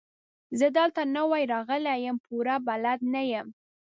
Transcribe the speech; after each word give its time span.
زه 0.59 0.67
دلته 0.77 1.01
نوی 1.15 1.43
راغلی 1.53 1.95
يم، 2.05 2.17
پوره 2.25 2.55
بلد 2.67 2.99
نه 3.13 3.21
يم. 3.33 3.47